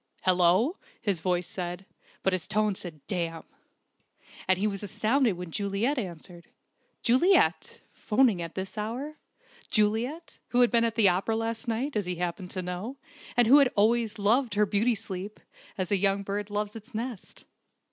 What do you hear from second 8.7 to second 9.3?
hour!